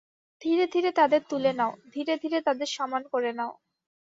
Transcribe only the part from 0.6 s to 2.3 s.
ধীরে তাদের তুলে নাও, ধীরে